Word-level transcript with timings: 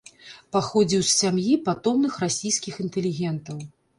Паходзіў 0.55 1.01
з 1.09 1.11
сям'і 1.21 1.53
патомных 1.67 2.17
расійскіх 2.23 2.81
інтэлігентаў. 2.87 3.63